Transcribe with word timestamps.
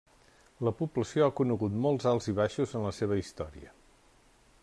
La 0.67 0.71
població 0.79 1.25
ha 1.25 1.33
conegut 1.41 1.75
molts 1.83 2.09
alts 2.13 2.29
i 2.33 2.35
baixos 2.41 2.75
en 2.79 2.89
la 2.89 2.95
seva 3.03 3.21
història. 3.25 3.73